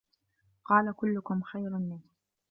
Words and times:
قَالَ 0.65 0.93
كُلُّكُمْ 0.95 1.41
خَيْرٌ 1.41 1.69
مِنْهُ 1.69 1.99